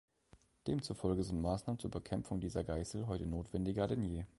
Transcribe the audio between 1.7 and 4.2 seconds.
zur Bekämpfung dieser Geißel heute notwendiger denn